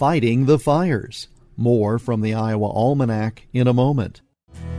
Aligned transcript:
fighting 0.00 0.46
the 0.46 0.58
fires. 0.58 1.28
More 1.58 1.98
from 1.98 2.22
the 2.22 2.32
Iowa 2.32 2.68
Almanac 2.68 3.46
in 3.52 3.66
a 3.66 3.74
moment. 3.74 4.22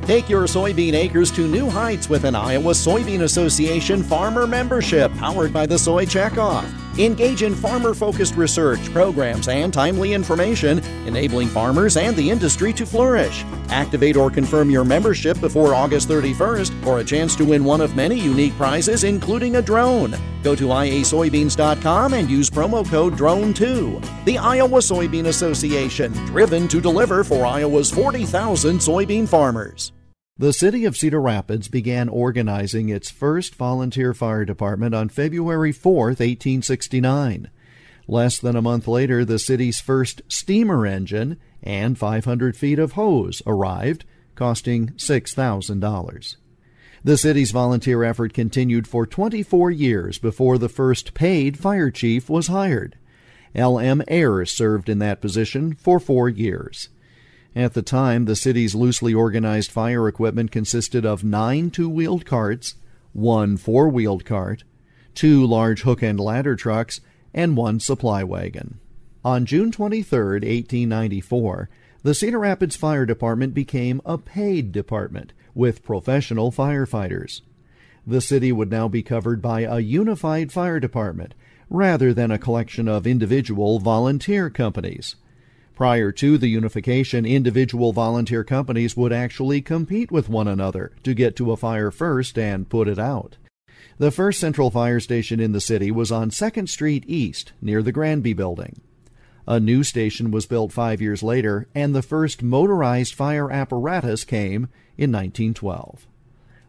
Take 0.01 0.27
your 0.27 0.45
soybean 0.45 0.95
acres 0.95 1.29
to 1.33 1.47
new 1.47 1.69
heights 1.69 2.09
with 2.09 2.23
an 2.23 2.33
Iowa 2.33 2.71
Soybean 2.71 3.21
Association 3.21 4.01
farmer 4.01 4.47
membership 4.47 5.13
powered 5.17 5.53
by 5.53 5.67
the 5.67 5.77
Soy 5.77 6.07
Checkoff. 6.07 6.80
Engage 6.97 7.43
in 7.43 7.55
farmer 7.55 7.93
focused 7.93 8.35
research, 8.35 8.91
programs, 8.91 9.47
and 9.47 9.73
timely 9.73 10.11
information, 10.11 10.79
enabling 11.07 11.47
farmers 11.47 11.95
and 11.95 12.15
the 12.17 12.29
industry 12.29 12.73
to 12.73 12.85
flourish. 12.85 13.45
Activate 13.69 14.17
or 14.17 14.29
confirm 14.29 14.69
your 14.69 14.83
membership 14.83 15.39
before 15.39 15.73
August 15.73 16.09
31st 16.09 16.83
for 16.83 16.99
a 16.99 17.03
chance 17.03 17.33
to 17.37 17.45
win 17.45 17.63
one 17.63 17.79
of 17.79 17.95
many 17.95 18.19
unique 18.19 18.55
prizes, 18.57 19.05
including 19.05 19.55
a 19.55 19.61
drone. 19.61 20.15
Go 20.43 20.53
to 20.53 20.67
iasoybeans.com 20.67 22.13
and 22.13 22.29
use 22.29 22.49
promo 22.49 22.85
code 22.85 23.13
DRONE2. 23.13 24.25
The 24.25 24.37
Iowa 24.37 24.79
Soybean 24.79 25.27
Association, 25.27 26.11
driven 26.25 26.67
to 26.67 26.81
deliver 26.81 27.23
for 27.23 27.45
Iowa's 27.45 27.89
40,000 27.89 28.79
soybean 28.79 29.27
farmers. 29.27 29.93
The 30.41 30.53
city 30.53 30.85
of 30.85 30.97
Cedar 30.97 31.21
Rapids 31.21 31.67
began 31.67 32.09
organizing 32.09 32.89
its 32.89 33.11
first 33.11 33.53
volunteer 33.53 34.11
fire 34.11 34.43
department 34.43 34.95
on 34.95 35.07
February 35.07 35.71
4, 35.71 36.05
1869. 36.07 37.51
Less 38.07 38.39
than 38.39 38.55
a 38.55 38.61
month 38.63 38.87
later, 38.87 39.23
the 39.23 39.37
city's 39.37 39.79
first 39.79 40.23
steamer 40.27 40.87
engine 40.87 41.37
and 41.61 41.95
500 41.95 42.57
feet 42.57 42.79
of 42.79 42.93
hose 42.93 43.43
arrived, 43.45 44.03
costing 44.33 44.87
$6,000. 44.93 46.35
The 47.03 47.17
city's 47.17 47.51
volunteer 47.51 48.03
effort 48.03 48.33
continued 48.33 48.87
for 48.87 49.05
24 49.05 49.69
years 49.69 50.17
before 50.17 50.57
the 50.57 50.69
first 50.69 51.13
paid 51.13 51.59
fire 51.59 51.91
chief 51.91 52.31
was 52.31 52.47
hired. 52.47 52.97
L.M. 53.53 54.01
Ayers 54.07 54.49
served 54.49 54.89
in 54.89 54.97
that 54.97 55.21
position 55.21 55.75
for 55.75 55.99
four 55.99 56.29
years. 56.29 56.89
At 57.55 57.73
the 57.73 57.81
time, 57.81 58.25
the 58.25 58.35
city's 58.35 58.75
loosely 58.75 59.13
organized 59.13 59.71
fire 59.71 60.07
equipment 60.07 60.51
consisted 60.51 61.05
of 61.05 61.23
nine 61.23 61.69
two 61.69 61.89
wheeled 61.89 62.25
carts, 62.25 62.75
one 63.13 63.57
four 63.57 63.89
wheeled 63.89 64.23
cart, 64.23 64.63
two 65.13 65.45
large 65.45 65.81
hook 65.81 66.01
and 66.01 66.19
ladder 66.19 66.55
trucks, 66.55 67.01
and 67.33 67.57
one 67.57 67.79
supply 67.79 68.23
wagon. 68.23 68.79
On 69.23 69.45
June 69.45 69.71
23, 69.71 70.17
1894, 70.17 71.69
the 72.03 72.15
Cedar 72.15 72.39
Rapids 72.39 72.75
Fire 72.75 73.05
Department 73.05 73.53
became 73.53 74.01
a 74.05 74.17
paid 74.17 74.71
department 74.71 75.33
with 75.53 75.83
professional 75.83 76.51
firefighters. 76.51 77.41
The 78.07 78.21
city 78.21 78.51
would 78.51 78.71
now 78.71 78.87
be 78.87 79.03
covered 79.03 79.41
by 79.41 79.61
a 79.61 79.79
unified 79.79 80.51
fire 80.51 80.79
department 80.79 81.35
rather 81.69 82.13
than 82.13 82.31
a 82.31 82.39
collection 82.39 82.87
of 82.87 83.05
individual 83.05 83.79
volunteer 83.79 84.49
companies. 84.49 85.15
Prior 85.81 86.11
to 86.11 86.37
the 86.37 86.47
unification, 86.47 87.25
individual 87.25 87.91
volunteer 87.91 88.43
companies 88.43 88.95
would 88.95 89.11
actually 89.11 89.63
compete 89.63 90.11
with 90.11 90.29
one 90.29 90.47
another 90.47 90.91
to 91.01 91.15
get 91.15 91.35
to 91.37 91.51
a 91.51 91.57
fire 91.57 91.89
first 91.89 92.37
and 92.37 92.69
put 92.69 92.87
it 92.87 92.99
out. 92.99 93.37
The 93.97 94.11
first 94.11 94.39
central 94.39 94.69
fire 94.69 94.99
station 94.99 95.39
in 95.39 95.53
the 95.53 95.59
city 95.59 95.89
was 95.89 96.11
on 96.11 96.29
2nd 96.29 96.69
Street 96.69 97.03
East, 97.07 97.53
near 97.63 97.81
the 97.81 97.91
Granby 97.91 98.33
Building. 98.33 98.79
A 99.47 99.59
new 99.59 99.83
station 99.83 100.29
was 100.29 100.45
built 100.45 100.71
five 100.71 101.01
years 101.01 101.23
later, 101.23 101.67
and 101.73 101.95
the 101.95 102.03
first 102.03 102.43
motorized 102.43 103.15
fire 103.15 103.49
apparatus 103.51 104.23
came 104.23 104.69
in 104.99 105.11
1912. 105.11 106.05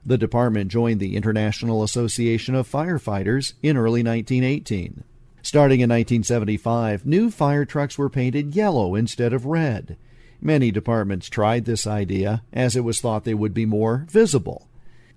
The 0.06 0.16
department 0.16 0.70
joined 0.70 1.00
the 1.00 1.16
International 1.16 1.82
Association 1.82 2.54
of 2.54 2.66
Firefighters 2.66 3.52
in 3.62 3.76
early 3.76 4.02
1918. 4.02 5.04
Starting 5.44 5.80
in 5.80 5.90
1975, 5.90 7.04
new 7.04 7.28
fire 7.28 7.64
trucks 7.64 7.98
were 7.98 8.08
painted 8.08 8.54
yellow 8.54 8.94
instead 8.94 9.32
of 9.32 9.44
red. 9.44 9.96
Many 10.40 10.70
departments 10.70 11.28
tried 11.28 11.64
this 11.64 11.84
idea, 11.84 12.44
as 12.52 12.76
it 12.76 12.84
was 12.84 13.00
thought 13.00 13.24
they 13.24 13.34
would 13.34 13.52
be 13.52 13.66
more 13.66 14.06
visible. 14.08 14.68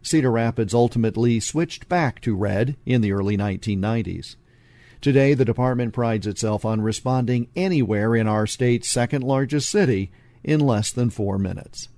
Cedar 0.01 0.31
Rapids 0.31 0.73
ultimately 0.73 1.39
switched 1.39 1.87
back 1.87 2.21
to 2.21 2.35
red 2.35 2.75
in 2.87 3.01
the 3.01 3.11
early 3.11 3.37
1990s. 3.37 4.35
Today, 4.99 5.35
the 5.35 5.45
department 5.45 5.93
prides 5.93 6.25
itself 6.25 6.65
on 6.65 6.81
responding 6.81 7.47
anywhere 7.55 8.15
in 8.15 8.27
our 8.27 8.47
state's 8.47 8.89
second 8.89 9.23
largest 9.23 9.69
city 9.69 10.11
in 10.43 10.59
less 10.59 10.91
than 10.91 11.11
four 11.11 11.37
minutes. 11.37 11.89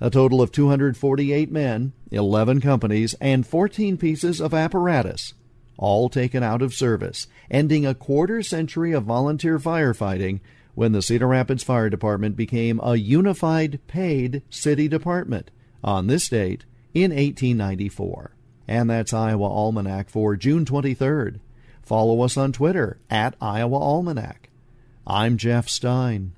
A 0.00 0.08
total 0.08 0.40
of 0.40 0.52
248 0.52 1.50
men, 1.50 1.94
11 2.12 2.60
companies, 2.60 3.14
and 3.20 3.44
14 3.44 3.96
pieces 3.96 4.40
of 4.40 4.54
apparatus 4.54 5.34
all 5.80 6.10
taken 6.10 6.42
out 6.42 6.60
of 6.60 6.74
service, 6.74 7.26
ending 7.50 7.86
a 7.86 7.94
quarter 7.94 8.42
century 8.42 8.92
of 8.92 9.04
volunteer 9.04 9.58
firefighting 9.58 10.40
when 10.74 10.92
the 10.92 11.02
Cedar 11.02 11.26
Rapids 11.26 11.64
Fire 11.64 11.88
Department 11.88 12.36
became 12.36 12.78
a 12.82 12.96
unified 12.96 13.80
paid 13.88 14.42
city 14.50 14.86
department 14.86 15.50
on 15.82 16.06
this 16.06 16.28
date 16.28 16.64
in 16.92 17.10
1894. 17.10 18.32
And 18.68 18.90
that's 18.90 19.14
Iowa 19.14 19.48
Almanac 19.48 20.10
for 20.10 20.36
June 20.36 20.64
23rd. 20.64 21.40
Follow 21.82 22.20
us 22.22 22.36
on 22.36 22.52
Twitter 22.52 22.98
at 23.08 23.34
Iowa 23.40 23.78
Almanac. 23.78 24.50
I'm 25.06 25.38
Jeff 25.38 25.68
Stein. 25.68 26.34